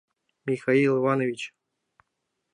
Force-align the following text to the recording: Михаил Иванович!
Михаил 0.47 0.97
Иванович! 0.97 1.41